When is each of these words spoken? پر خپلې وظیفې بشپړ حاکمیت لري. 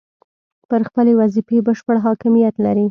پر 0.69 0.81
خپلې 0.89 1.11
وظیفې 1.21 1.57
بشپړ 1.67 1.95
حاکمیت 2.05 2.55
لري. 2.65 2.79